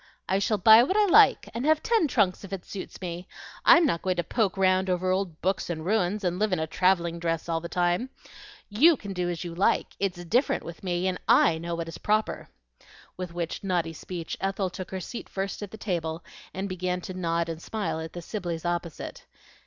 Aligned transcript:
"I 0.27 0.39
shall 0.39 0.57
buy 0.57 0.81
what 0.81 0.97
I 0.97 1.05
like, 1.05 1.47
and 1.53 1.63
have 1.63 1.83
ten 1.83 2.07
trunks 2.07 2.43
if 2.43 2.51
it 2.51 2.65
suits 2.65 2.99
me. 3.01 3.27
I'm 3.63 3.85
not 3.85 4.01
going 4.01 4.15
to 4.15 4.23
poke 4.23 4.57
round 4.57 4.89
over 4.89 5.11
old 5.11 5.39
books 5.43 5.69
and 5.69 5.85
ruins, 5.85 6.23
and 6.23 6.39
live 6.39 6.51
in 6.51 6.57
a 6.59 6.65
travelling 6.65 7.19
dress 7.19 7.47
all 7.47 7.59
the 7.61 7.69
time. 7.69 8.09
You 8.67 8.97
can 8.97 9.13
do 9.13 9.29
as 9.29 9.43
you 9.43 9.53
like; 9.53 9.95
it's 9.99 10.25
different 10.25 10.63
with 10.63 10.81
me, 10.81 11.07
and 11.07 11.19
I 11.27 11.59
know 11.59 11.75
what 11.75 11.87
is 11.87 11.99
proper." 11.99 12.49
With 13.15 13.35
which 13.35 13.63
naughty 13.63 13.93
speech 13.93 14.35
Ethel 14.41 14.71
took 14.71 14.89
her 14.89 14.99
seat 14.99 15.29
first 15.29 15.61
at 15.61 15.69
the 15.69 15.77
table, 15.77 16.23
and 16.51 16.67
began 16.67 17.01
to 17.01 17.13
nod 17.13 17.47
and 17.47 17.61
smile 17.61 17.99
at 17.99 18.13
the 18.13 18.23
Sibleys 18.23 18.65
opposite. 18.65 19.27